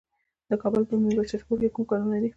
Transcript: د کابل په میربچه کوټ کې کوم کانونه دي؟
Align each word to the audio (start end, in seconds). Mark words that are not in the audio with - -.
د 0.49 0.51
کابل 0.61 0.83
په 0.89 0.95
میربچه 1.01 1.37
کوټ 1.47 1.59
کې 1.61 1.69
کوم 1.75 1.85
کانونه 1.89 2.17
دي؟ 2.21 2.29